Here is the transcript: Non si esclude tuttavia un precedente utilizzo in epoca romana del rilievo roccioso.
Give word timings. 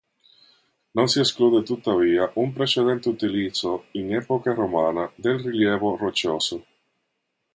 Non 0.95 1.07
si 1.09 1.19
esclude 1.19 1.61
tuttavia 1.61 2.31
un 2.33 2.51
precedente 2.53 3.07
utilizzo 3.07 3.85
in 3.91 4.15
epoca 4.15 4.51
romana 4.55 5.11
del 5.13 5.37
rilievo 5.39 5.95
roccioso. 5.95 6.65